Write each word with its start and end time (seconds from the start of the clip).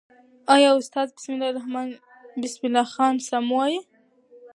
آیا 0.55 0.69
استاد 0.77 1.07
بسم 1.15 1.31
الله 2.67 2.85
خان 2.93 3.15
سم 3.29 3.47
وایي؟ 3.55 3.79